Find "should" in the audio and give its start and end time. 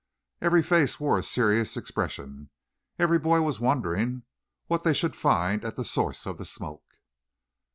4.95-5.15